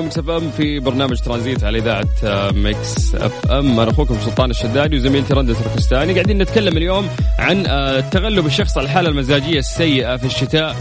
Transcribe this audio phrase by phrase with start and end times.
[0.00, 3.80] على Mix FM في برنامج ترانزيت على إذاعة آه، Mix FM.
[3.80, 6.12] أنا أخوكم سلطان الشدادي وزميلتي رنده تركستاني.
[6.12, 10.76] قاعدين نتكلم اليوم عن آه، تغلب الشخص على الحالة المزاجية السيئة في الشتاء.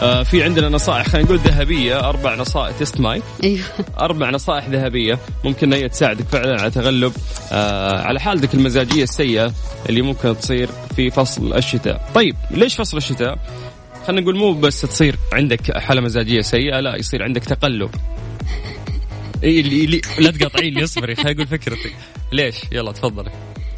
[0.00, 2.08] آه، في عندنا نصائح خلينا نقول ذهبية.
[2.08, 3.64] أربع نصائح test mic أيوه.
[4.00, 7.12] أربع نصائح ذهبية ممكن هي تساعدك فعلا على تغلب
[8.06, 9.52] على حالتك المزاجية السيئة
[9.88, 12.08] اللي ممكن تصير في فصل الشتاء.
[12.14, 13.38] طيب ليش فصل الشتاء؟
[14.06, 17.90] خلينا نقول مو بس تصير عندك حالة مزاجية سيئة لا يصير عندك تقلب.
[19.42, 21.90] اللي, اللي لا تقاطعيني اصبري خليني أقول فكرتي.
[22.32, 23.30] ليش؟ يلا تفضلي.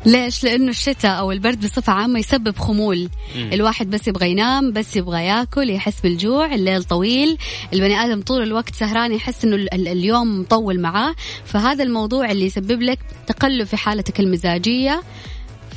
[0.06, 3.08] ليش؟ لأنه الشتاء أو البرد بصفة عامة يسبب خمول.
[3.36, 3.50] مم.
[3.52, 7.38] الواحد بس يبغى ينام بس يبغى ياكل يحس بالجوع الليل طويل.
[7.72, 11.14] البني آدم طول الوقت سهران يحس أنه اليوم مطول معاه.
[11.44, 15.02] فهذا الموضوع اللي يسبب لك تقلب في حالتك المزاجية.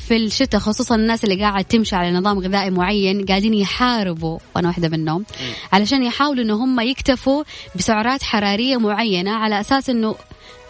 [0.08, 4.90] في الشتاء خصوصا الناس اللي قاعد تمشي على نظام غذائي معين قاعدين يحاربوا وأنا واحدة
[4.90, 5.26] منهم
[5.74, 7.44] علشان يحاولوا انه هم يكتفوا
[7.76, 10.16] بسعرات حرارية معينة على أساس إنه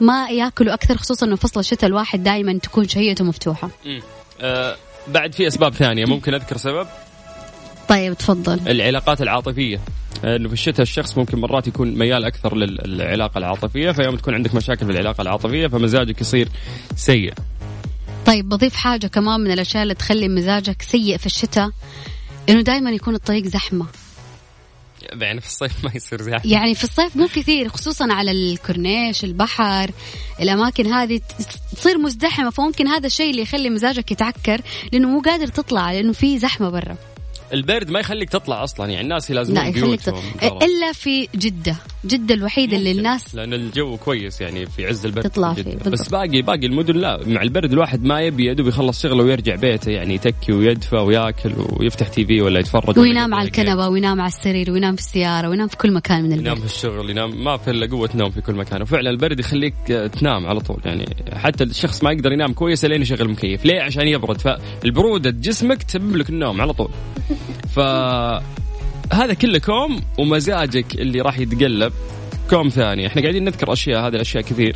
[0.02, 3.70] ما يأكلوا أكثر خصوصا إنه فصل الشتاء الواحد دائما تكون شهيته مفتوحة.
[4.42, 4.76] أه
[5.08, 6.88] بعد في أسباب ثانية ممكن أذكر سبب؟
[7.90, 8.60] طيب تفضل.
[8.70, 9.80] العلاقات العاطفية.
[10.24, 14.86] إنه في الشتاء الشخص ممكن مرات يكون ميال أكثر للعلاقة العاطفية فيوم تكون عندك مشاكل
[14.86, 16.48] في العلاقة العاطفية فمزاجك يصير
[16.96, 17.34] سيء
[18.28, 21.70] طيب بضيف حاجة كمان من الأشياء اللي تخلي مزاجك سيء في الشتاء
[22.50, 23.86] إنه دائما يكون الطريق زحمة.
[25.14, 26.52] يعني في الصيف ما يصير زحمة.
[26.52, 29.92] يعني في الصيف مو كثير خصوصا على الكورنيش البحر
[30.42, 31.22] الأماكن هذه
[31.76, 36.40] تصير مزدحمة فممكن هذا الشيء اللي يخلي مزاجك يتعكر لأنه مو قادر تطلع لأنه في
[36.40, 36.96] زحمة برا.
[37.54, 40.22] البرد ما يخليك تطلع أصلا يعني الناس لازم لا يخليك تطلع.
[40.44, 41.76] إلا في جدة.
[42.08, 46.42] جدة الوحيدة اللي الناس لأن الجو كويس يعني في عز البرد تطلع فيه بس باقي
[46.42, 50.54] باقي المدن لا مع البرد الواحد ما يبي يدوب يخلص شغله ويرجع بيته يعني يتكي
[50.54, 55.02] ويدفى وياكل ويفتح تي في ولا يتفرج وينام على الكنبة وينام على السرير وينام في
[55.02, 56.46] السيارة وينام في كل مكان من البيت.
[56.46, 58.82] ينام في الشغل ينام ما في إلا قوة نوم في كل مكان.
[58.82, 63.22] وفعلا البرد يخليك تنام على طول يعني حتى الشخص ما يقدر ينام كويس لين يشغل
[63.22, 64.42] المكيف ليه؟ عشان يبرد.
[64.42, 66.90] فالبرودة جسمك تسبب لك النوم على طول.
[67.76, 67.80] ف
[69.14, 71.94] هذا كله كوم ومزاجك اللي راح يتقلب.
[72.50, 73.08] كوم ثاني.
[73.08, 74.76] إحنا قاعدين نذكر أشياء هذه الأشياء كثير.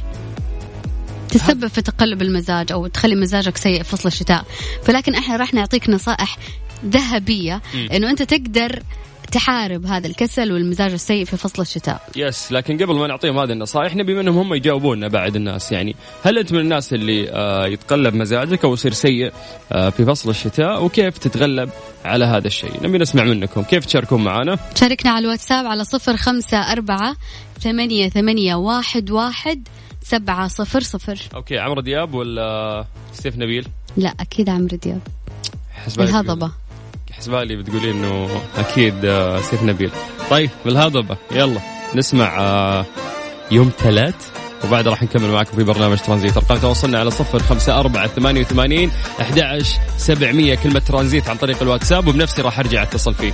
[1.29, 4.45] تسبب في تقلب المزاج أو تخلي مزاجك سيء فصل الشتاء.
[4.83, 6.37] فلكن إحنا راح نعطيك نصائح
[6.85, 7.61] ذهبية
[7.93, 8.83] إنه أنت تقدر
[9.31, 12.01] تحارب هذا الكسل والمزاج السيء في فصل الشتاء.
[12.15, 15.71] yes لكن قبل ما نعطيهم هذه النصائح نبي منهم هم يجاوبونا بعد الناس.
[15.71, 19.31] يعني هل أنت من الناس اللي آه يتقلب مزاجك أو يصير سيء
[19.71, 21.69] آه في فصل الشتاء؟ وكيف تتغلب
[22.05, 23.63] على هذا الشيء؟ نبي نسمع منكم.
[23.63, 27.15] كيف تشاركون معنا؟ شاركنا على الواتساب على صفر خمسة أربعة
[27.59, 29.67] ثمانية ثمانية واحد واحد
[30.03, 31.19] سبعة صفر صفر.
[31.35, 35.01] okay عمرو دياب ولا سيف نبيل؟ لا أكيد عمرو دياب.
[35.99, 36.51] الهضبة.
[37.21, 39.91] حسبالي بتقولي إنه أكيد آه، سيف نبيل.
[40.29, 41.17] طيب بالهضبة.
[41.31, 41.61] يلا
[41.95, 42.85] نسمع آه،
[43.51, 44.15] يوم ثلاث
[44.65, 48.91] وبعد راح نكمل معكم في برنامج ترانزيت ارقام تواصلنا على صفر خمسة أربعة ثمانية وثمانين
[49.21, 49.63] أحد
[49.97, 53.33] سبعمية كلمة ترانزيت عن طريق الواتساب وبنفسي راح أرجع أتصل فيك.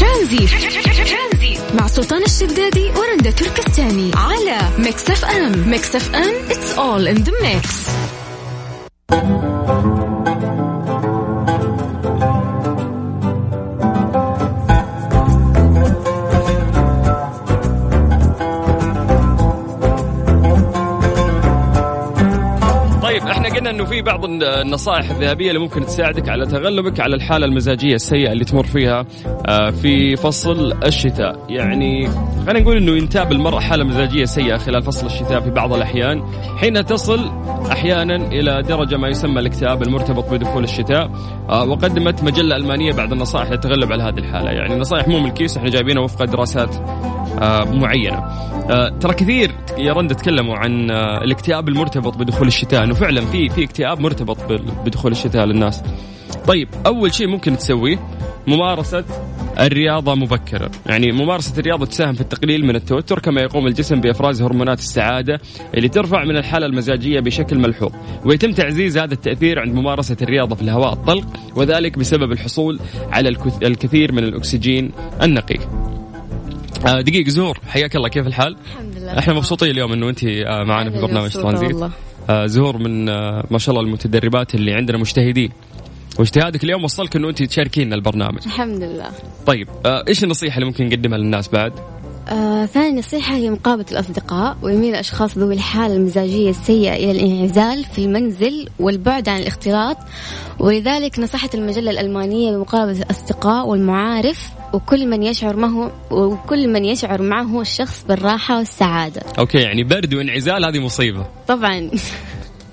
[0.00, 1.60] ترانزيت.
[1.80, 5.68] مع سلطان الشدادي ورندا تركستاني على Mix FM.
[5.70, 7.92] Mix FM it's all in the mix.
[23.70, 28.44] أنه في بعض النصائح الذهبية اللي ممكن تساعدك على تغلبك على الحالة المزاجية السيئة اللي
[28.44, 29.04] تمر فيها
[29.48, 32.08] آه، في فصل الشتاء، يعني
[32.46, 36.22] خلينا نقول إنه ينتاب المراه حالة مزاجية سيئة خلال فصل الشتاء في بعض الأحيان،
[36.56, 37.30] حين تصل
[37.72, 41.10] أحيانا إلى درجة ما يسمى الاكتئاب المرتبط بدخول الشتاء،
[41.48, 45.56] آه، وقدمت مجلة ألمانية بعض النصائح للتغلب على هذه الحالة، يعني نصائح مو من الكيس
[45.56, 46.76] إحنا جايبينها وفق دراسات
[47.42, 48.22] آه، معينة.
[49.00, 50.90] ترى كثير يا رند تكلموا عن
[51.24, 54.38] الاكتئاب المرتبط بدخول الشتاء إنه فعلا في في اكتئاب مرتبط
[54.84, 55.82] بدخول الشتاء للناس.
[56.46, 57.98] طيب أول شيء ممكن تسويه
[58.46, 59.04] ممارسة
[59.60, 60.70] الرياضة مبكرا.
[60.86, 65.40] يعني ممارسة الرياضة تساهم في التقليل من التوتر كما يقوم الجسم بإفراز هرمونات السعادة
[65.74, 67.92] اللي ترفع من الحالة المزاجية بشكل ملحوظ.
[68.24, 71.26] ويتم تعزيز هذا التأثير عند ممارسة الرياضة في الهواء الطلق
[71.56, 74.90] وذلك بسبب الحصول على الكثير من الأكسجين
[75.22, 75.58] النقي.
[76.86, 79.18] آه، دقيقة زهور حياك الله كيف الحال؟ الحمد لله.
[79.18, 81.82] إحنا مبسوطين اليوم إنه أنت آه، معنا في برنامج ترانزيت.
[81.82, 81.90] آه،
[82.30, 83.04] زهور من
[83.50, 85.50] ما شاء الله المتدربات اللي عندنا مجتهدين.
[86.18, 88.40] واجتهادك اليوم وصلك إنه أنت تشاركينا البرنامج.
[88.46, 89.10] الحمد لله.
[89.46, 91.72] طيب إيش النصيحة اللي ممكن نقدمها للناس بعد؟
[92.28, 98.04] آه، ثاني نصيحة هي مقابلة الأصدقاء ويميل الأشخاص ذوي الحالة المزاجية السيئة إلى الإنعزال في
[98.04, 99.96] المنزل والبعد عن الاختلاط.
[100.58, 107.60] ولذلك نصحت المجلة الألمانية بمقابلة الأصدقاء والمعارف وكل من يشعر معه وكل من يشعر معه
[107.60, 109.22] الشخص بالراحة والسعادة.
[109.38, 111.26] okay يعني برد وانعزال هذه مصيبة.
[111.48, 111.90] طبعا.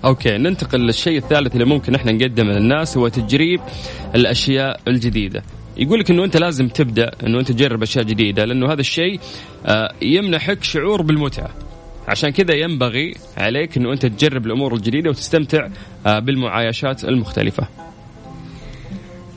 [0.05, 3.61] okay ننتقل للشيء الثالث اللي ممكن إحنا نقدمه للناس هو تجريب
[4.15, 5.43] الأشياء الجديدة.
[5.77, 9.19] يقول لك إنه أنت لازم تبدأ إنه أنت تجرب أشياء جديدة لأنه هذا الشيء
[9.65, 11.49] آه، يمنحك شعور بالمتعة.
[12.07, 15.67] عشان كذا ينبغي عليك إنه أنت تجرب الأمور الجديدة وتستمتع
[16.05, 17.67] آه، بالمعايشات المختلفة.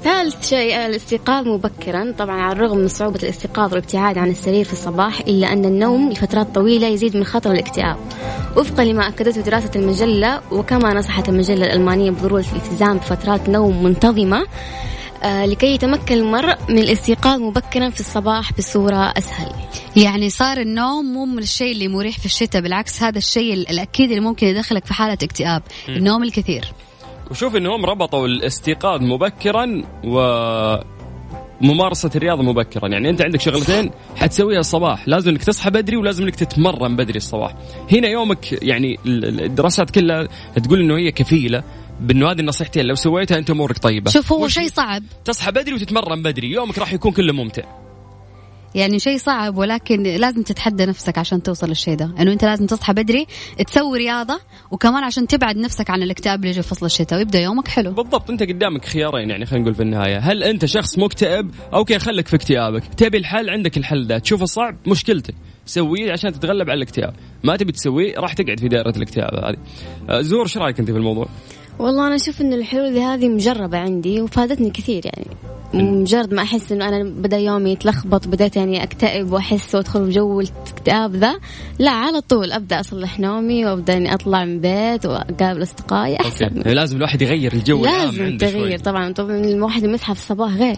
[0.04, 2.14] ثالث شيء الاستيقاظ مبكرا.
[2.18, 6.54] طبعا على الرغم من صعوبة الاستيقاظ والابتعاد عن السرير في الصباح إلا أن النوم لفترات
[6.54, 7.96] طويلة يزيد من خطر الاكتئاب.
[8.56, 14.46] وفقا لما أكدته دراسة المجلة وكما نصحت المجلة الألمانية بضرورة الالتزام بفترات نوم منتظمة
[15.22, 19.52] آه لكي يتمكن المرء من الاستيقاظ مبكرا في الصباح بصورة أسهل.
[19.96, 24.20] يعني صار النوم مو من الشيء اللي مريح في الشتاء بالعكس هذا الشيء الأكيد اللي
[24.20, 26.72] ممكن يدخلك في حالة اكتئاب النوم الكثير.
[27.32, 30.16] وشوف إنهم ربطوا الاستيقاظ مبكرا و
[31.60, 32.88] ممارسة الرياضة مبكرا.
[32.88, 35.08] يعني أنت عندك شغلتين حتسويها الصباح.
[35.08, 37.54] لازم أنك تصحى بدري ولازم أنك تتمرن بدري الصباح.
[37.92, 40.28] هنا يومك يعني الدراسات كلها
[40.64, 41.62] تقول أنه هي كفيلة.
[42.00, 44.10] بإنه هذه النصيحتين لو سويتها أنت أمورك طيبة.
[44.10, 45.02] شوف هو شيء صعب.
[45.24, 46.50] تصحى بدري وتتمرن بدري.
[46.50, 47.62] يومك راح يكون كله ممتع.
[48.74, 52.14] يعني شيء صعب ولكن لازم تتحدى نفسك عشان توصل للشيء ده.
[52.18, 53.26] انه أنت لازم تصحى بدري
[53.66, 54.40] تسوي رياضة
[54.70, 57.90] وكمان عشان تبعد نفسك عن الاكتئاب اللي يجي فصل الشتاء ويبدأ يومك حلو.
[57.90, 60.18] بالضبط أنت قدامك خيارين يعني خلينا نقول في النهاية.
[60.18, 62.82] هل أنت شخص مكتئب؟ okay خليك في اكتئابك.
[62.96, 64.18] تبي الحل؟ عندك الحل ده.
[64.18, 65.34] تشوفه صعب؟ مشكلتك.
[65.66, 67.14] سويه عشان تتغلب على الاكتئاب.
[67.44, 69.56] ما تبي تسويه راح تقعد في دائرة الاكتئاب هذه.
[70.10, 71.26] آه، زور إيش رأيك أنت في الموضوع؟
[71.78, 75.26] والله أنا أشوف إن الحلول هذه مجربة عندي وفادتني كثير يعني.
[75.74, 80.40] مجرد ما أحس إنه أنا بدأ يومي يتلخبط بديت يعني أكتئب وأحس وأدخل في جو
[80.40, 81.34] الاكتئاب ذا
[81.78, 86.56] لا على طول أبدأ أصلح نومي وأبدأ إني أطلع من بيت وأقابل أصدقائي أحسن.
[86.56, 86.74] أوكي.
[86.74, 89.12] لازم الواحد يغير الجو لازم تغير طبعا.
[89.12, 90.76] طبعا الواحد يصحى في الصباح غير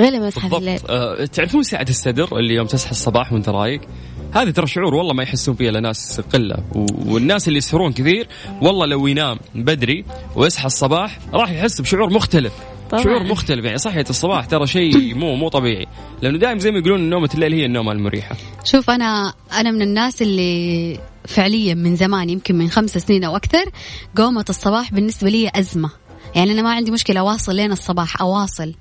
[0.00, 0.80] غير لما يصحى في الليل.
[0.90, 3.80] أه تعرفون ساعة الصدر اللي يوم تصحى الصباح وأنت رايق؟
[4.34, 6.56] هذه ترى شعور والله ما يحسون فيها إلا ناس قلة.
[7.06, 8.28] والناس اللي يسهرون كثير
[8.62, 10.04] والله لو ينام بدري
[10.36, 12.52] ويصحى الصباح راح يحس بشعور مختلف.
[12.90, 13.02] طبعا.
[13.04, 15.86] شعور مختلف يعني صحية الصباح ترى شيء مو مو طبيعي.
[16.22, 18.36] لأنه دائما زي ما يقولون نومة الليل هي النومة المريحة.
[18.64, 23.64] شوف أنا أنا من الناس اللي فعليا من زمان يمكن من خمس سنين أو أكثر
[24.16, 25.90] قومة الصباح بالنسبة لي أزمة.
[26.34, 28.74] يعني أنا ما عندي مشكلة أواصل لين الصباح أواصل.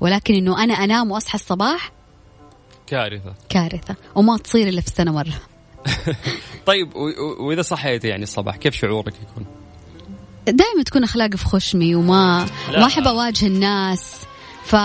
[0.00, 1.92] ولكن إنه أنا أنام وأصحى الصباح
[2.92, 3.34] كارثة.
[3.48, 3.96] كارثة.
[4.14, 5.32] وما تصير إلا في السنة مرة.
[6.66, 6.88] طيب
[7.40, 9.46] وإذا صحيت يعني الصباح كيف شعورك يكون؟
[10.46, 12.46] دائما تكون أخلاقي في خشمي وما.
[12.68, 14.14] ما أحب أواجه الناس.
[14.64, 14.76] ف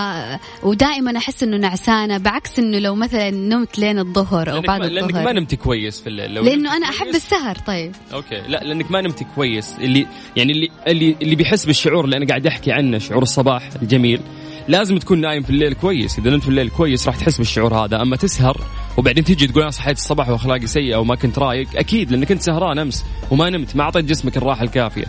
[0.62, 5.14] ودائما أحس إنه نعسانة بعكس إنه لو مثلا نمت لين الظهر أو بعد الظهر لأنك
[5.14, 7.92] ما نمت كويس في الليل لو لأنه أنا أحب السهر طيب.
[8.12, 8.40] أوكي.
[8.48, 9.74] لا لأنك ما نمت كويس.
[9.80, 14.20] اللي يعني اللي اللي, اللي بيحس بالشعور اللي أنا قاعد أحكي عنه شعور الصباح الجميل.
[14.68, 16.18] لازم تكون نايم في الليل كويس.
[16.18, 18.02] إذا نمت في الليل كويس راح تحس بالشعور هذا.
[18.02, 18.60] أما تسهر
[18.96, 22.78] وبعدين تيجي تقول أنا صحيت الصباح وأخلاقي سيئة وما كنت رايق أكيد لأنك كنت سهران
[22.78, 25.04] أمس وما نمت ما أعطيت جسمك الراحة الكافية.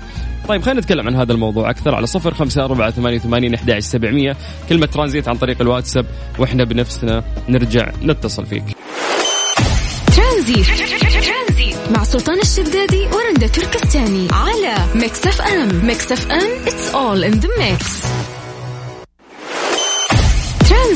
[0.48, 4.38] طيب خلينا نتكلم عن هذا الموضوع أكثر على صفر خمسة أربعة ثمانية وثمانين أحد سبعمية.
[4.70, 6.06] كلمة ترانزيت عن طريق الواتساب
[6.40, 8.64] وإحنا بنفسنا نرجع نتصل فيك.
[10.16, 10.68] ترانزيت.
[11.92, 15.86] مع سلطان الشدادي ورندا تركستاني على Mix FM.
[15.86, 18.06] Mix FM it's all in the mix.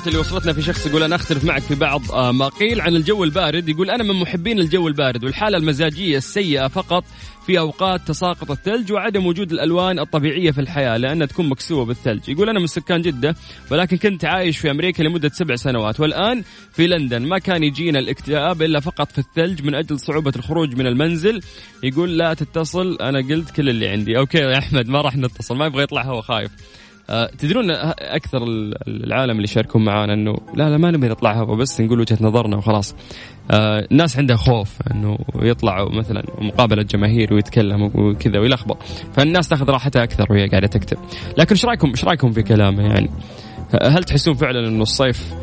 [0.00, 2.96] المسجات اللي وصلتنا في شخص يقول أنا أختلف معك في بعض آه ما قيل عن
[2.96, 7.04] الجو البارد يقول أنا من محبين الجو البارد والحالة المزاجية السيئة فقط
[7.46, 12.28] في أوقات تساقط الثلج وعدم وجود الألوان الطبيعية في الحياة لأنها تكون مكسوه بالثلج.
[12.28, 13.34] يقول أنا من سكان جدة
[13.70, 17.22] ولكن كنت عايش في أمريكا لمدة سبع سنوات والآن في لندن.
[17.22, 21.40] ما كان يجينا الاكتئاب إلا فقط في الثلج من أجل صعوبة الخروج من المنزل.
[21.82, 24.18] يقول لا تتصل أنا قلت كل اللي عندي.
[24.18, 26.50] okay يا أحمد ما راح نتصل ما يبغى يطلع هو خايف.
[27.38, 28.44] تدرون أكثر
[28.88, 32.56] العالم اللي يشاركون معانا إنه لا لا ما نبي نطلع هوا بس نقول وجهة نظرنا
[32.56, 32.94] وخلاص
[33.50, 40.02] أه الناس عندها خوف إنه يطلعوا مثلا مقابلة جماهير ويتكلم وكذا ويلخبط فالناس تاخذ راحتها
[40.02, 40.98] أكثر وهي قاعدة تكتب
[41.38, 43.10] لكن إيش رأيكم إيش رأيكم في كلامه يعني
[43.82, 45.34] هل تحسون فعلا إنه الصيف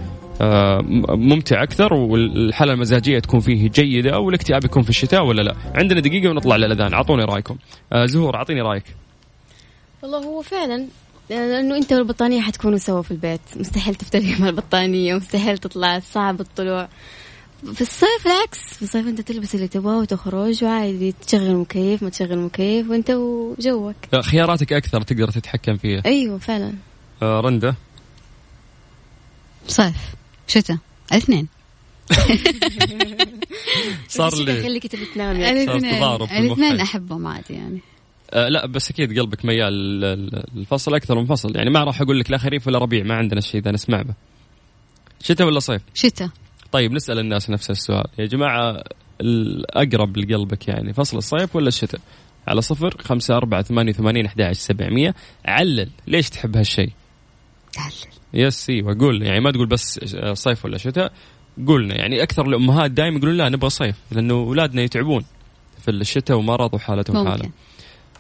[0.42, 5.56] أه ممتع أكثر والحالة المزاجية تكون فيه جيدة أو الاكتئاب يكون في الشتاء ولا لا؟
[5.76, 7.58] عندنا دقيقة ونطلع للأذان أعطوني رأيكم.
[8.06, 8.84] زهور أعطيني رأيك.
[10.04, 10.88] والله هو فعلا
[11.30, 13.42] لأنه أنت والبطانية حتكونوا سوا في البيت.
[13.56, 16.90] مستحيل تفترق مع البطانية مستحيل تطلع صعب الطلوع.
[17.74, 18.60] في الصيف العكس.
[18.60, 23.96] في الصيف أنت تلبس اللي تبغاه وتخرج وعادي تشغل مكيف ما تشغل مكيف وأنت وجوك.
[24.22, 26.02] خياراتك أكثر تقدر تتحكم فيها.
[26.06, 26.74] أيوه فعلا.
[27.22, 27.76] آه رنده
[29.68, 29.96] صيف.
[30.48, 30.78] شتاء
[31.12, 31.48] الاثنين
[34.08, 34.64] صار لي.
[34.64, 37.80] خليك تبي تنام الاثنين أحبهم عادي يعني.
[38.32, 39.74] آه لا بس أكيد قلبك ميال
[40.58, 41.56] الفصل أكثر من فصل.
[41.56, 44.14] يعني ما راح أقول لك لا خريف ولا ربيع ما عندنا الشيء ذا نسمع به.
[45.22, 46.30] شتاء ولا صيف؟ شتاء.
[46.72, 48.08] طيب نسأل الناس نفس السؤال.
[48.20, 48.84] يا جماعة
[49.22, 52.02] الأقرب لقلبك يعني فصل الصيف ولا الشتاء؟
[52.48, 55.16] على صفر خمسة أربعة ثمانية وثمانين أحد عشر سبعمية.
[55.46, 56.92] علل ليش تحب هالشيء؟
[57.78, 57.94] علل.
[58.34, 60.00] يس إيوه قول يعني ما تقول بس
[60.34, 61.12] صيف ولا شتاء
[61.68, 65.26] قولنا يعني أكثر الأمهات دائما يقولون لا نبغى صيف لأنه أولادنا يتعبون
[65.80, 67.50] في الشتاء ومرض وحالتهم حالة.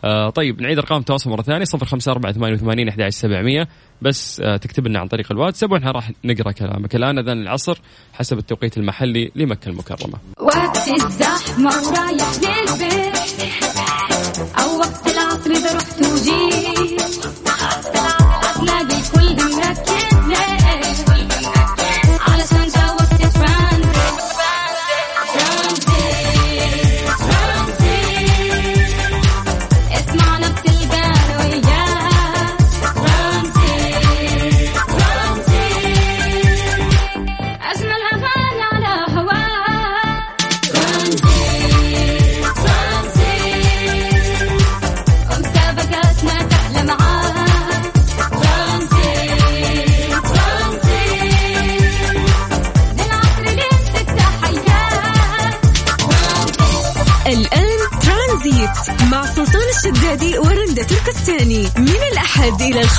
[0.04, 3.68] آه طيب نعيد أرقام التواصل مرة ثانية 054 88 11700
[4.01, 6.96] بس آه تكتب لنا عن طريق الواتساب وإحنا راح نقرأ كلامك.
[6.96, 7.82] الآن اذان العصر
[8.13, 10.18] حسب التوقيت المحلي لمكة المكرمة.
[10.39, 13.18] وقت الزحمة ورايح للبيت.
[14.60, 16.76] أو وقت العصر إذا رحت وجيت.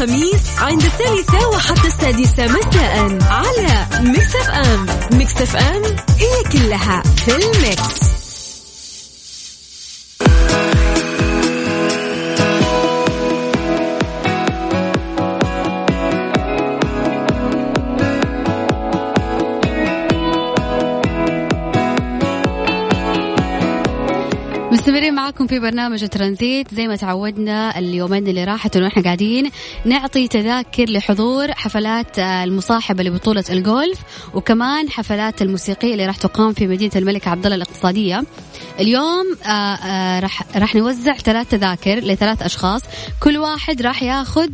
[0.01, 4.87] الخميس عند الثالثة وحتى السادسة مساء على ميكس أف أم.
[5.19, 5.83] ميكس أف أم
[6.19, 8.08] هي كلها في ال mix.
[25.49, 29.51] في برنامج ترانزيت زي ما تعودنا اليومين اللي راحت إحنا قاعدين
[29.85, 33.99] نعطي تذاكر لحضور حفلات المصاحبة لبطولة الجولف
[34.35, 38.25] وكمان حفلات الموسيقية اللي راح تقام في مدينة الملك عبد الله الاقتصادية.
[38.81, 42.83] اليوم آه، آه، راح راح نوزع ثلاث تذاكر لثلاث أشخاص
[43.21, 44.49] كل واحد راح ياخذ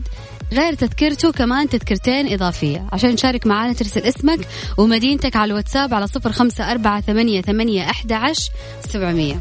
[0.53, 2.87] غير تذكرته كمان تذكرتين إضافية.
[2.93, 4.41] عشان تشارك معنا ترسل اسمك
[4.79, 8.51] ومدينتك على الواتساب على صفر خمسة أربعة ثمانية, ثمانية أحد عشر
[8.89, 9.41] سبعمية.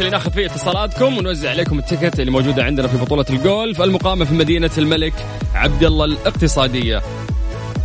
[0.00, 3.82] الوقت اللي نأخذ فيه اتصالاتكم ونوزع عليكم ال ticket اللي موجوده عندنا في بطولة الجولف
[3.82, 5.12] المقامة في مدينة الملك
[5.54, 7.02] عبد الله الاقتصادية.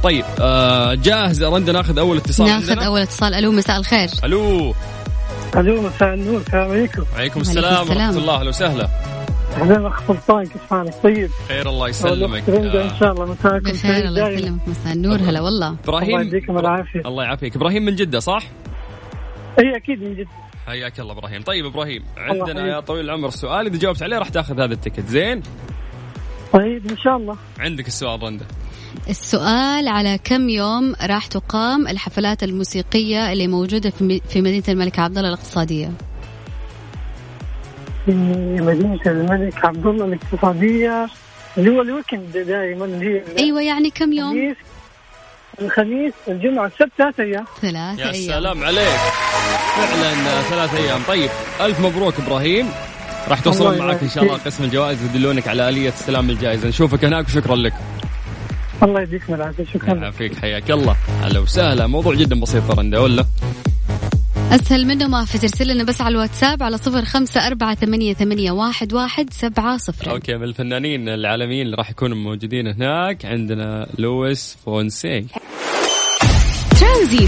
[0.04, 3.34] طيب آه جاهزه رندا نأخذ أول اتصال نأخذ؟ أول اتصال.
[3.34, 4.10] ألو مساء الخير.
[4.24, 4.74] ألو.
[5.56, 7.04] ألو مساء النور السلام عليكم.
[7.16, 8.18] وعليكم السلام ورحمة السلام.
[8.18, 8.40] الله.
[8.40, 8.88] أهلا وسهلا.
[9.62, 11.30] أهلا أخ سلطان كيف حالك؟ طيب.
[11.48, 12.44] خير الله يسلمك.
[12.48, 14.62] ترند ان آه، شاء الله مساءكم بخير الله يسلمك.
[14.68, 15.68] مساء النور هلا والله.
[15.68, 17.02] الله إبراهيم يديكم العافية.
[17.06, 17.56] الله يعافيك.
[17.56, 18.44] إبراهيم من جدة صح؟
[19.60, 20.28] اي أكيد من جد
[20.66, 21.42] حياك الله إبراهيم.
[21.42, 22.68] طيب إبراهيم عندنا.
[22.68, 25.42] يا طويل العمر سؤال إذا جاوبت عليه راح تأخذ هذا التكت زين؟
[26.54, 27.38] طيب إن شاء الله.
[27.60, 28.46] عندك السؤال رنده
[29.10, 33.90] السؤال على كم يوم راح تقام الحفلات الموسيقية اللي موجودة
[34.30, 35.92] في مدينة الملك عبد الله الاقتصادية؟
[38.06, 38.12] في
[38.62, 41.08] مدينة الملك عبد الله الاقتصادية
[41.58, 44.56] اللي هو الويكند دائما هي أيوة يعني كم يوم؟
[45.62, 47.46] الخميس الجمعة السبت ثلاث أيام.
[47.62, 48.40] ثلاثة يا أيام.
[48.40, 49.00] سلام عليك.
[49.76, 51.02] فعلا آه، ثلاث أيام.
[51.08, 51.30] طيب
[51.62, 52.68] ألف مبروك إبراهيم.
[53.28, 57.26] راح توصلون معك إن شاء الله قسم الجوائز يدلونك على آلية استلام الجائزه نشوفك هناك
[57.26, 57.74] وشكرا لك.
[58.84, 59.94] الله يديكم العافيه شكرا.
[59.94, 60.96] لك يعافيك حياك الله.
[61.22, 61.88] هلا وسهلا.
[61.88, 63.26] موضوع جدا بسيط رنده ولا
[64.52, 68.52] أسهل منه ما في ترسل لنا بس على الواتساب على صفر خمسة أربعة ثمانية, ثمانية
[68.52, 70.12] واحد, واحد سبعة صفر.
[70.12, 75.26] okay من الفنانين العالميين اللي راح يكونوا موجودين هناك عندنا لويس فونسي
[76.80, 77.28] ترانزي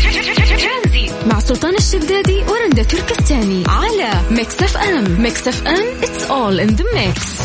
[1.28, 5.22] مع سلطان الشدادي ورندا تركستاني على ميكس اف ام.
[5.22, 7.42] ميكس اف ام it's all in the mix.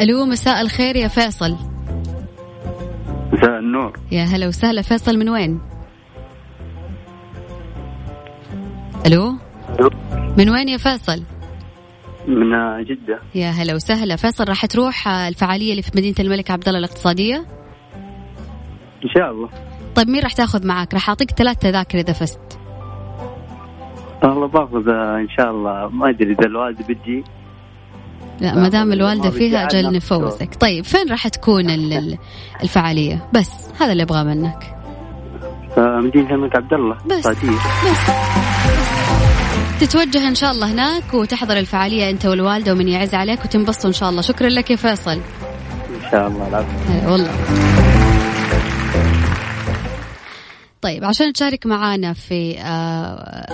[0.00, 1.71] ألو مساء الخير يا فيصل.
[3.32, 3.92] مساء النور.
[4.12, 4.82] يا هلا وسهلا.
[4.82, 5.60] فيصل من وين؟
[9.06, 9.32] ألو؟
[10.38, 11.22] من وين يا فيصل؟
[12.28, 13.18] من جدة.
[13.34, 14.16] يا هلا وسهلا.
[14.16, 17.36] فيصل راح تروح الفعالية اللي في مدينة الملك عبد الله الاقتصادية؟
[19.04, 19.48] إن شاء الله.
[19.94, 22.58] طيب مين راح تاخذ معك راح أعطيك ثلاث تذاكر إذا فزت.
[24.24, 25.88] والله باخذ إن شاء الله.
[25.88, 27.24] ما أدري إذا الوالدة بتجي
[28.40, 32.18] لا ما دام بدي فيها أجل نفوزك طيب فين راح تكون ال- ال-
[32.62, 34.76] الفعالية؟ بس هذا اللي أبغاه منك.
[35.76, 37.26] فمدينة الملك عبد الله بس.
[37.26, 37.36] بس.
[39.80, 44.10] تتوجه إن شاء الله هناك وتحضر الفعالية أنت والوالدة ومن يعز عليك وتنبسطوا إن شاء
[44.10, 44.22] الله.
[44.22, 45.10] شكرا لك يا فيصل.
[45.10, 47.30] إن شاء الله هلا والله.
[50.82, 53.46] طيب عشان تشارك معنا في آه،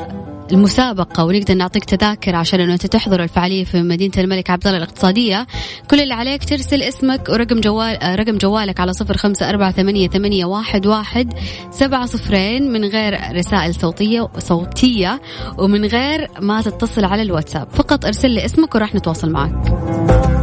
[0.52, 5.46] المسابقة ونقدر نعطيك تذاكر عشان إنه أنت تحضر الفعالية في مدينة الملك عبد الله الاقتصادية
[5.90, 10.08] كل اللي عليك ترسل اسمك ورقم جوال آه، رقم جوالك على صفر خمسة أربعة ثمانية,
[10.08, 11.34] ثمانية واحد, واحد
[11.70, 15.20] سبعة صفرين من غير رسائل صوتية صوتية
[15.58, 17.68] ومن غير ما تتصل على الواتساب.
[17.70, 20.37] فقط ارسل لي اسمك وراح نتواصل معك.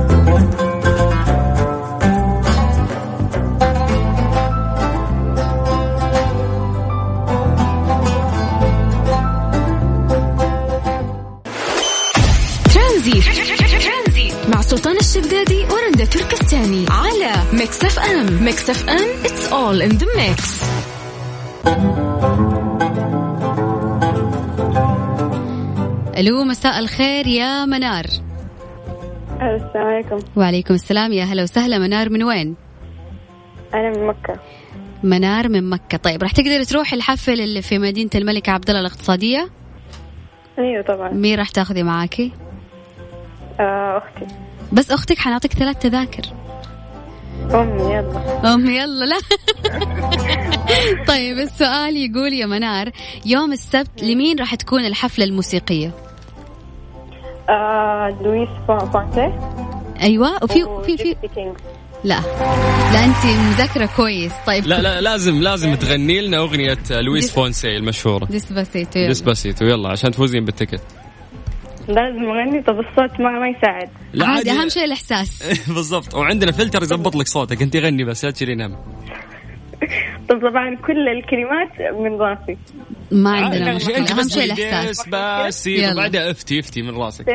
[17.66, 20.66] ميكس اف ام ميكس اف ام it's all in the mix.
[26.18, 28.06] ألو مساء الخير يا منار.
[29.42, 30.20] السلام عليكم.
[30.36, 31.14] وعليكم السلام.
[31.14, 31.78] يا هلا وسهلا.
[31.78, 32.56] منار من وين؟
[33.74, 34.40] أنا من مكة.
[35.04, 35.98] منار من مكة.
[35.98, 39.50] طيب راح تقدر تروح الحفل اللي في مدينة الملك عبد الله الاقتصادية؟
[40.60, 41.12] أيوة طبعا.
[41.12, 42.32] مين راح تاخذي معاكي؟
[43.60, 44.28] آه أختي.
[44.72, 46.35] بس أختك حنعطيك ثلاث تذاكر.
[47.54, 48.54] أمي يلا.
[48.54, 49.18] أم يلا لا.
[51.08, 52.92] طيب السؤال يقول يا منار
[53.26, 55.92] يوم السبت لمين راح تكون الحفلة الموسيقية؟
[57.50, 59.34] آه لويس فون- فونتي
[60.02, 61.16] أيوة وفي في في
[62.04, 62.20] لا.
[62.94, 64.32] لا أنت مذاكرة كويس.
[64.48, 64.68] طيب.
[64.68, 68.26] لا لا لازم لازم تغني لنا أغنية لويس فونسي المشهورة.
[68.26, 69.08] Despacito يلا.
[69.08, 70.82] Despacito يلا عشان تفوزين بال ticket
[71.88, 75.44] لازم أغني طب الصوت ما ما يساعد لا عادي أهم شيء الإحساس
[75.76, 78.76] بالضبط وعندنا فلتر يظبط لك صوتك انت غني بس لا تشيلين هم
[80.30, 82.58] طب طبعا كل الكلمات من راسي
[83.12, 84.54] ما عندنا مشكلة انت أهم بس شيء
[84.88, 85.94] Despacito يلا.
[85.94, 87.30] وبعدها افتي افتي من راسك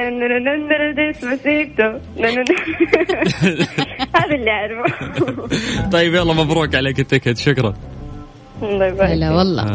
[4.14, 7.74] هذا اللي أعرفه طيب يلا مبروك عليك ال ticket شكرا
[8.62, 9.30] الله يبارك هلا.
[9.30, 9.66] والله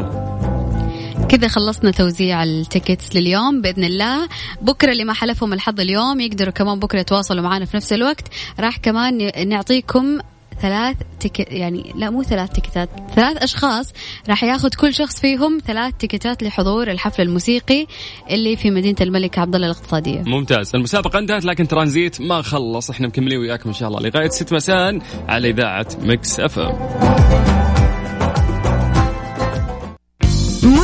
[1.29, 4.27] كذا خلصنا توزيع ال tickets لليوم بإذن الله.
[4.61, 8.27] بكرة اللي ما حالفهم الحظ اليوم يقدروا كمان بكرة يتواصلوا معنا في نفس الوقت.
[8.59, 10.19] راح كمان نعطيكم
[10.61, 13.93] ثلاث ticket يعني لا مو ثلاث تيكتات ثلاث أشخاص
[14.29, 17.87] راح ياخذ كل شخص فيهم ثلاث تيكتات لحضور الحفل الموسيقي
[18.29, 20.23] اللي في مدينة الملك عبد الله الاقتصادية.
[20.25, 20.75] ممتاز.
[20.75, 22.89] المسابقة انتهت لكن ترانزيت ما خلص.
[22.89, 23.99] إحنا مكملين وياكم إن شاء الله.
[23.99, 27.74] لغاية 6 مساء على إذاعة مكس أف أم.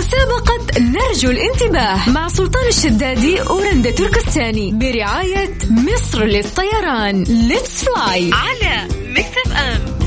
[0.01, 7.23] مسابقة نرجو الانتباه مع سلطان الشدادي ورندا تركستاني برعاية مصر للطيران.
[7.23, 8.87] Let's fly على
[9.17, 10.00] اف ام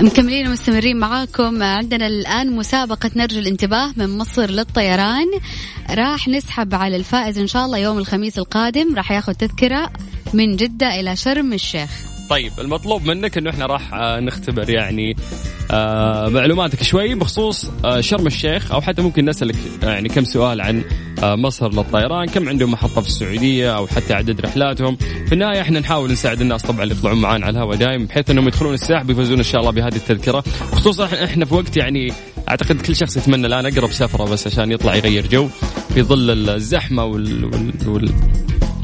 [0.00, 1.62] مكملين ومستمرين معاكم.
[1.62, 5.26] عندنا الآن مسابقة نرجو الانتباه من مصر للطيران.
[5.90, 8.94] راح نسحب على الفائز إن شاء الله يوم الخميس القادم.
[8.94, 9.90] راح ياخذ تذكرة
[10.34, 12.15] من جدة إلى شرم الشيخ.
[12.30, 15.16] طيب المطلوب منك إنه إحنا راح آه، نختبر يعني
[15.70, 20.84] آه معلوماتك شوي بخصوص آه شرم الشيخ أو حتى ممكن نسألك يعني كم سؤال عن
[21.22, 24.96] مصر للطيران كم عندهم محطة في السعودية أو حتى عدد رحلاتهم.
[25.26, 28.48] في النهاية إحنا نحاول نساعد الناس طبعا اللي يطلعون معانا على الهواء دايم بحيث إنهم
[28.48, 30.44] يدخلون الساحب ويفوزون إن شاء الله بهذه التذكرة.
[30.72, 32.12] خصوصا إحنا في وقت يعني
[32.48, 35.48] أعتقد كل شخص يتمنى الآن أقرب سفرة بس عشان يطلع يغير جو
[35.94, 37.72] في ظل الزحمة وال, وال...
[37.86, 38.12] وال...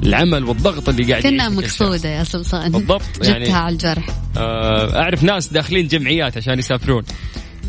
[0.03, 1.49] العمل والضغط اللي قاعد كنا.
[1.49, 2.73] مقصودة يا سلطان.
[2.73, 4.07] بالضبط، يعني- جبتها على الجرح.
[4.37, 7.03] آه، أعرف ناس داخلين جمعيات عشان يسافرون.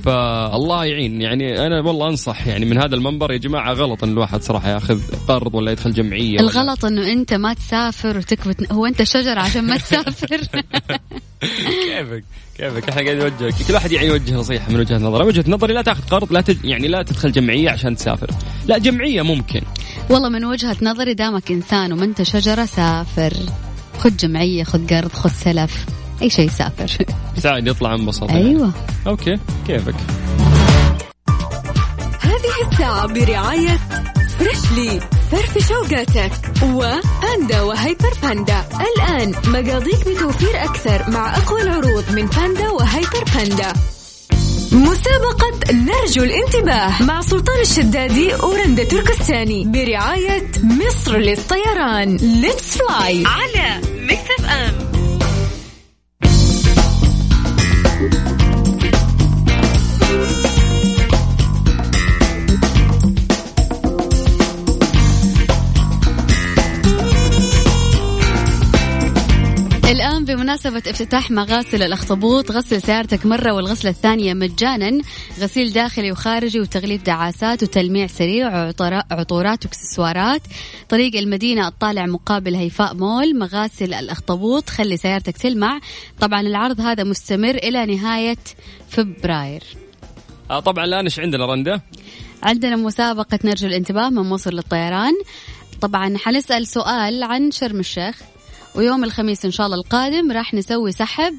[0.03, 1.21] فالله يعين.
[1.21, 4.99] يعني أنا والله أنصح يعني من هذا المنبر يا جماعة غلط إن الواحد صراحة ياخذ
[5.27, 9.63] قرض ولا يدخل جمعية ولا- الغلط إنه أنت ما تسافر وتكبت هو أنت شجرة عشان
[9.67, 10.27] ما تسافر.
[11.41, 12.23] كيفك؟
[12.57, 13.53] كيفك؟ إحنا قاعد نوجهك.
[13.67, 15.25] كل واحد يعني يوجه نصيحة من وجهة نظره.
[15.25, 16.57] وجهة نظري لا تاخذ قرض لا تج...
[16.65, 18.29] يعني لا تدخل جمعية عشان تسافر.
[18.67, 19.61] لا جمعية ممكن.
[20.09, 23.33] والله من وجهة نظري دامك إنسان وما أنت شجرة سافر.
[23.99, 25.85] خذ جمعية خذ قرض خذ سلف.
[26.21, 27.05] أي شيء سافر
[27.37, 28.45] ساعد يطلع انبسط يعني.
[28.45, 28.71] أيوه.
[29.07, 29.35] أوكي
[29.67, 29.95] كيفك؟
[32.21, 33.79] هذه الساعة برعاية
[34.39, 34.99] فريشلي
[35.31, 36.31] فرش فوقاتك
[36.63, 43.73] وباندا وهيبر باندا الآن مقاضيك بتوفير أكثر مع أقوى العروض من باندا وهيبر باندا
[44.71, 52.17] مسابقة نرجو الانتباه مع سلطان الشدادي ورندا تركستاني برعاية مصر للطيران.
[52.17, 54.32] Let's fly على ميكس
[70.43, 75.01] بمناسبة افتتاح مغاسل الأخطبوط غسل سيارتك مرة والغسلة الثانية مجانا.
[75.39, 78.71] غسيل داخلي وخارجي وتغليف دعاسات وتلميع سريع
[79.11, 80.41] عطورات وإكسسوارات.
[80.89, 84.69] طريق المدينة الطالع مقابل هيفاء مول مغاسل الأخطبوط.
[84.69, 85.79] خلي سيارتك تلمع.
[86.19, 88.37] طبعا العرض هذا مستمر إلى نهاية
[88.89, 89.63] فبراير.
[90.51, 91.81] آه طبعا الان إيش عندنا رنده
[92.43, 95.13] عندنا مسابقة نرجو الانتباه من مصر للطيران.
[95.81, 98.32] طبعا حنسأل سؤال عن شرم الشيخ.
[98.75, 101.33] ويوم الخميس إن شاء الله القادم راح نسوي سحب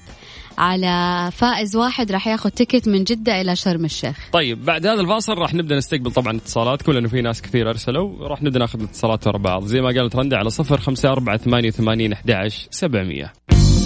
[0.59, 4.17] على فائز واحد راح ياخذ ticket من جدة إلى شرم الشيخ.
[4.33, 8.43] طيب بعد هذا الفاصل راح نبدأ نستقبل طبعا اتصالاتكم لأنه في ناس كثير أرسلوا راح
[8.43, 9.65] نبدأ ناخذ الاتصالات ورا بعض.
[9.65, 13.33] زي ما قالت رندا على صفر خمسة أربعة ثمانية وثمانين أحد سبعمية.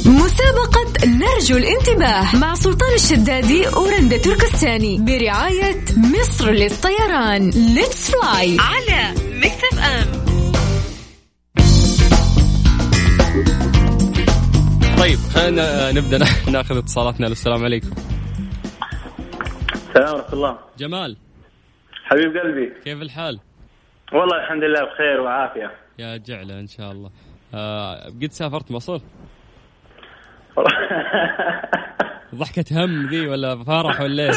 [0.07, 7.51] مسابقة نرجو الانتباه مع سلطان الشدادي ورندا تركستاني برعاية مصر للطيران.
[7.51, 10.28] Let's fly على ميكس اف ام
[15.01, 15.19] طيب.
[15.35, 16.19] خلينا نبدأ
[16.53, 17.27] ناخذ اتصالاتنا.
[17.27, 17.91] السلام عليكم.
[19.73, 20.59] السلام ورحمة الله.
[20.79, 21.17] جمال.
[22.05, 22.73] حبيب قلبي.
[22.85, 23.41] كيف الحال؟
[24.13, 25.71] والله الحمد لله بخير وعافية.
[25.99, 27.11] يا جعلة إن شاء الله.
[27.55, 28.99] آه قد سافرت مصر؟
[32.35, 34.37] ضحكة هم ذي ولا فرح ولا إيش؟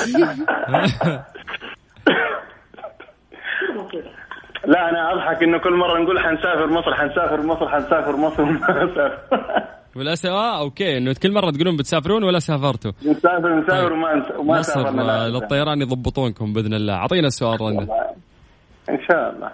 [4.65, 9.17] لا أنا أضحك إنه كل مرة نقول حنسافر مصر حنسافر مصر حنسافر مصر ما نسافر.
[9.95, 10.25] ولا س...
[10.25, 12.91] آه أوكي إنه كل مرة تقولون بتسافرون ولا سافرتوا.
[13.05, 13.91] نسافر نسافر طيب.
[13.91, 15.27] وما وما سافرنا آه،.
[15.27, 16.93] للطيران يضبطونكم بإذن الله.
[16.93, 17.83] أعطينا السؤال رندا
[18.89, 19.51] إن شاء الله.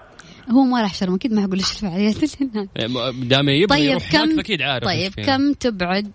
[0.52, 2.70] هو ما راح شرم أكيد ما حقول إيش الفعاليات اللي هناك.
[3.28, 5.12] دام يبغى طيب يروح هناك كم أكيد عارف طيب.
[5.26, 6.12] كم تبعد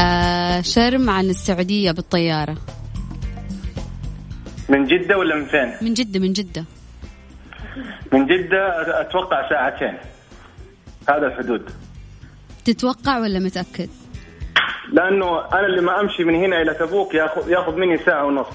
[0.00, 2.56] آه شرم عن السعودية بالطيارة؟
[4.68, 6.64] من جدة ولا من فين؟ من جدة من جدة.
[8.12, 9.98] من جدة أت- أتوقع ساعتين.
[11.08, 11.62] هذا الحدود.
[12.64, 13.88] تتوقع ولا متأكد؟
[14.92, 18.46] لأنه أنا اللي ما أمشي من هنا إلى تبوك ياخذ ياخذ مني ساعة ونص.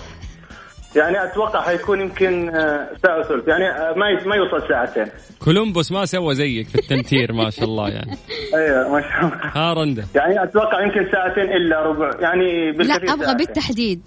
[0.95, 3.47] يعني أتوقع حيكون يمكن آه، ساعة وثلث.
[3.47, 5.05] يعني آه، ما ما يوصل ساعتين.
[5.39, 8.17] كولومبوس ما سوى زيك في التنتير ما شاء الله يعني.
[8.55, 9.51] أيوه ما شاء الله.
[9.55, 10.05] ها رندا.
[10.15, 12.11] يعني أتوقع يمكن ساعتين إلا ربع.
[12.19, 13.45] يعني لا بالكثير أبغى ساعتين.
[13.45, 14.01] بالتحديد.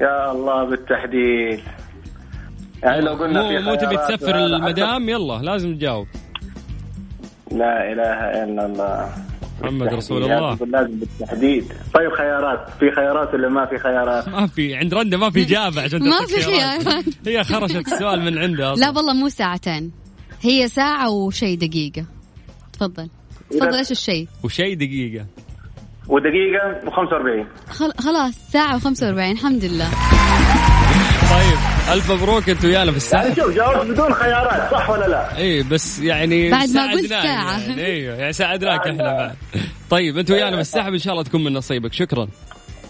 [0.00, 1.60] يا الله بالتحديد.
[2.82, 6.06] يعني لو قلنا مو مو تبي تسفر المدام؟ يلا لازم تجاوب.
[7.58, 9.12] لا إله إلا الله.
[9.62, 10.22] محمد رسول.
[10.22, 10.58] الله.
[10.66, 11.64] لازم- بالتحديد.
[11.94, 12.68] طيب خيارات.
[12.80, 16.26] في خيارات ولا ما في خيارات؟ ما في عند رندا ما في اجابه عشان ما
[16.26, 17.04] في خيارات.
[17.26, 19.92] هي خرشت السؤال من عندها لا والله مو ساعتين.
[20.42, 22.04] هي ساعة وشي دقيقة.
[22.72, 23.08] تفضل.
[23.50, 25.26] تفضل إيش الشيء؟ وشيء دقيقة.
[26.08, 27.92] ودقيقة و45 خل...
[27.98, 29.88] خلاص ساعة و45 الحمد لله.
[31.32, 31.58] طيب
[31.92, 33.22] ألف مبروك انت ويانا في الساعة.
[33.22, 37.22] يعني شوف جاوبت بدون خيارات صح ولا لا؟ اي بس يعني بعد ما قلت ساعدناك
[37.22, 37.60] ساعة.
[37.60, 37.86] يعني.
[37.86, 39.34] إيوه يعني ساعدناك إحنا بعد.
[39.90, 41.92] طيب انت ويانا في السحب إن شاء الله تكون من نصيبك.
[41.92, 42.28] شكرا.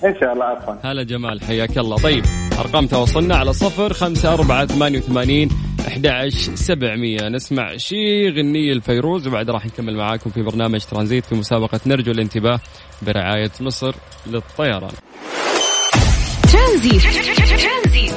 [0.05, 0.74] إن شاء الله عفوا.
[0.85, 1.96] هلا جمال حياك الله.
[1.96, 2.24] طيب
[2.59, 5.48] أرقام تواصلنا على صفر خمسة أربعة ثمانية وثمانين
[5.88, 7.28] أحد سبعمية.
[7.28, 12.61] نسمع شي غنية الفيروز وبعد راح نكمل معاكم في برنامج ترانزيت في مسابقة نرجو الانتباه
[13.02, 13.94] برعاية مصر
[14.26, 14.92] للطيران.
[16.53, 17.03] ترانزيت.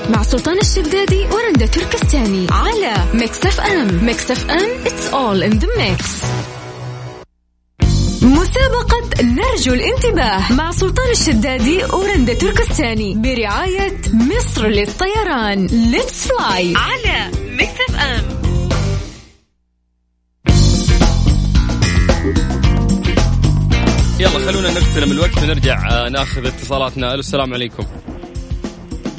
[0.09, 4.05] مع سلطان الشدادي ورندا تركستاني على ميكس اف ام.
[4.05, 6.05] ميكس اف ام it's all in the mix.
[8.21, 15.67] مسابقة نرجو الانتباه مع سلطان الشدادي ورندا تركستاني برعاية مصر للطيران.
[15.67, 18.23] Let's fly على ميكس اف ام.
[24.19, 27.11] يلا خلونا نغتنم الوقت ونرجع آه، ناخذ اتصالاتنا.
[27.11, 27.83] ألو السلام عليكم.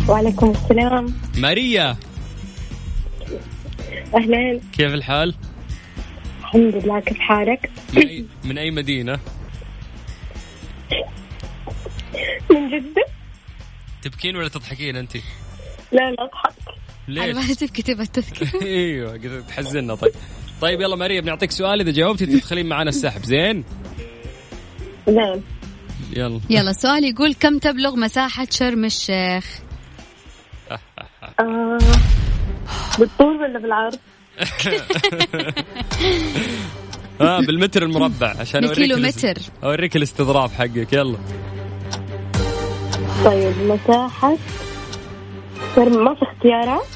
[0.09, 1.15] وعليكم السلام.
[1.39, 1.97] ماريا.
[4.15, 5.35] أهلين كيف الحال؟
[6.41, 9.19] الحمد لله كيف حالك؟ من أي, من أي مدينة؟
[12.51, 13.05] من جدة؟
[14.03, 15.17] تبكين ولا تضحكين أنت؟
[15.93, 16.55] لا لا أضحك.
[17.09, 19.95] على ما ليش تبكي تبى تذكر أيوه تحزننا.
[19.95, 20.13] طيب.
[20.61, 21.81] طيب يلا ماريا بنعطيك سؤال.
[21.81, 23.25] إذا جاوبتي تدخلين معنا السحب.
[23.25, 23.65] زين؟
[25.09, 25.43] زين
[26.17, 26.41] يلا.
[26.51, 29.66] يلا السؤال يقول كم تبلغ مساحة شرم الشيخ؟
[31.41, 31.79] آه
[32.99, 33.99] بالطول ولا بالعرض؟
[37.21, 39.43] آه بالمتر المربع عشان أوريك الاس- بالكيلومتر.
[39.65, 41.19] أوريك الاستظراف حقك يلا
[43.25, 44.37] طيب مساحة
[45.77, 46.87] ما في اختيارات؟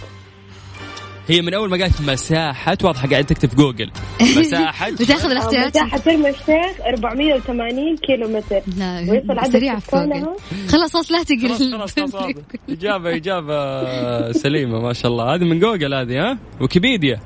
[1.31, 3.91] هي من أول ما قالت مساحة واضحة قاعد تكتب في جوجل.
[4.39, 4.91] مساحة.
[4.91, 10.11] بتاخذ الاختيارات مساحة شرم الشيخ 480 كيلو متر لا ويصل عدد سريعة في جوجل.
[10.11, 10.37] سكانها؟
[10.69, 12.35] خلاص خلاص لا تقرا خلاص خلاص.
[12.71, 15.35] إجابة إجابة سليمة ما شاء الله.
[15.35, 17.21] هذه من جوجل هذه ها؟ ويكيبيديا.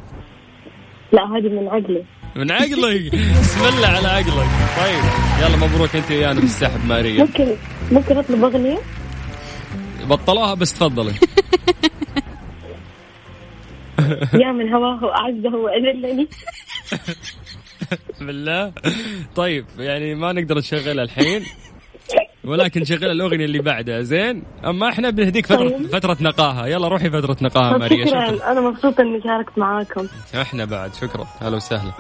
[1.13, 2.05] لا هذه من عقلي.
[2.37, 4.49] من عقلك؟ بسم الله على عقلك.
[4.81, 5.05] طيب
[5.41, 7.21] يلا مبروك أنت ويانا بالسحب ماريا.
[7.25, 7.57] ممكن
[7.93, 8.79] ممكن أطلب أغنية؟
[10.09, 11.13] بطلوها بس تفضلي.
[14.43, 16.29] يا من هواه أعزه وأذلني.
[18.27, 18.73] بالله.
[19.37, 21.43] طيب يعني ما نقدر نشغلها الحين.
[22.47, 24.01] ولكن نشغل الأغنية اللي بعدها.
[24.01, 25.87] زين؟ أما إحنا بنهديك فتره طيب.
[25.87, 26.67] فترة نقاهة.
[26.67, 28.07] يلا روحي فترة نقاهة طب ماريا.
[28.07, 28.37] شكرا.
[28.37, 28.53] شكرا.
[28.53, 30.07] أنا مبسوطة إني شاركت معاكم.
[30.35, 30.95] إحنا بعد.
[30.95, 31.27] شكرا.
[31.41, 31.93] هلا وسهلا.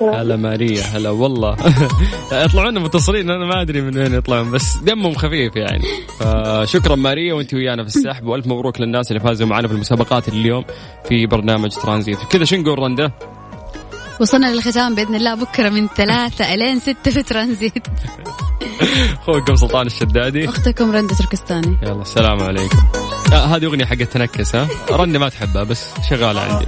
[0.00, 0.82] هلا ماريا.
[0.82, 1.56] هلا والله.
[2.44, 3.30] يطلعون متصلين.
[3.30, 5.84] أنا ما أدري من وين يطلعون بس دمهم خفيف يعني.
[6.20, 8.26] فشكرا ماريا وأنت ويانا في السحب.
[8.26, 10.64] وألف مبروك للناس اللي فازوا معنا في المسابقات اليوم
[11.08, 12.18] في برنامج ترانزيت.
[12.18, 13.12] كذا شو نقول رنده
[14.20, 15.34] وصلنا للختام بإذن الله.
[15.34, 17.86] بكرة من ثلاثة الين ستة في ترانزيت.
[19.22, 20.48] اخوكم سلطان الشدادي.
[20.48, 21.78] أختكم رندا تركستاني.
[21.82, 22.78] يلا السلام عليكم.
[23.32, 26.66] آه هذه أغنية حقت تنكس ها؟ رنة ما تحبها بس شغالة عندي.